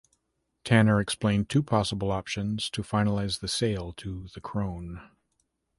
Tanner 0.63 0.99
explained 0.99 1.47
two 1.47 1.61
possible 1.61 2.11
options 2.11 2.71
to 2.71 2.81
finalize 2.81 3.39
the 3.39 3.47
sale 3.47 3.93
to 3.97 4.29
the 4.33 4.41
"Krone". 4.41 4.99